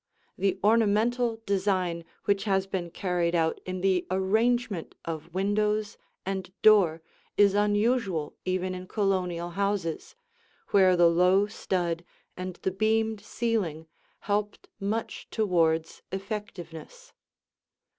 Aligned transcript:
The 0.35 0.57
ornamental 0.63 1.43
design 1.45 2.05
which 2.25 2.45
has 2.45 2.65
been 2.65 2.89
carried 2.89 3.35
out 3.35 3.61
in 3.67 3.81
the 3.81 4.07
arrangement 4.09 4.95
of 5.05 5.31
windows 5.31 5.95
and 6.25 6.51
door 6.63 7.03
is 7.37 7.53
unusual 7.53 8.35
even 8.43 8.73
in 8.73 8.87
Colonial 8.87 9.51
houses, 9.51 10.15
where 10.69 10.97
the 10.97 11.05
low 11.07 11.45
stud 11.45 12.03
and 12.35 12.55
the 12.63 12.71
beamed 12.71 13.21
ceiling 13.21 13.85
helped 14.21 14.69
much 14.79 15.29
towards 15.29 16.01
effectiveness. 16.11 17.13